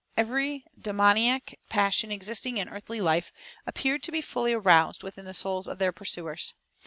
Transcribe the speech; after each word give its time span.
Every 0.17 0.65
demoniac 0.81 1.59
passion 1.69 2.11
existing 2.11 2.57
in 2.57 2.67
earthly 2.67 2.99
life 2.99 3.31
appeared 3.67 4.01
to 4.01 4.11
be 4.11 4.21
fully 4.21 4.51
aroused 4.53 5.03
within 5.03 5.25
the 5.25 5.35
souls 5.35 5.67
of 5.67 5.77
their 5.77 5.91
pursuers. 5.91 6.55